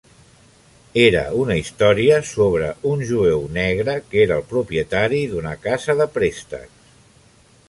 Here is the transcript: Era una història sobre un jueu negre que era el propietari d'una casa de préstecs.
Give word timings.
Era 1.01 1.21
una 1.41 1.57
història 1.59 2.17
sobre 2.31 2.71
un 2.93 3.05
jueu 3.11 3.45
negre 3.61 3.97
que 4.09 4.25
era 4.25 4.41
el 4.43 4.49
propietari 4.55 5.25
d'una 5.35 5.57
casa 5.69 6.01
de 6.03 6.13
préstecs. 6.19 6.95